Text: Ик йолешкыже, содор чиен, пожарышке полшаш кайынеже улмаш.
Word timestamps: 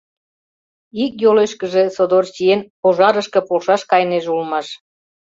Ик 1.03 1.13
йолешкыже, 1.23 1.83
содор 1.95 2.25
чиен, 2.33 2.61
пожарышке 2.81 3.39
полшаш 3.47 3.81
кайынеже 3.91 4.29
улмаш. 4.35 4.67